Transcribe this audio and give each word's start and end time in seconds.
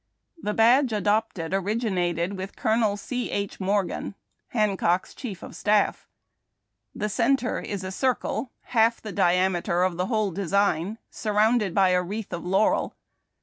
The 0.41 0.55
badge 0.55 0.91
adopted 0.93 1.53
originated 1.53 2.35
with 2.35 2.55
Colonel 2.55 2.97
C. 2.97 3.29
H. 3.29 3.59
Morgan, 3.59 4.15
Hancock's 4.47 5.13
chief 5.13 5.43
of 5.43 5.55
staff. 5.55 6.07
The 6.95 7.07
centre 7.07 7.59
is 7.59 7.83
a 7.83 7.91
circle 7.91 8.49
half 8.73 8.99
the 8.99 9.11
diameter 9.11 9.83
of 9.83 9.97
the 9.97 10.07
whole 10.07 10.31
de 10.31 10.47
sign, 10.49 10.97
surrounded 11.11 11.75
by 11.75 11.89
a 11.89 12.01
wreath 12.01 12.33
of 12.33 12.43
laurel. 12.43 12.95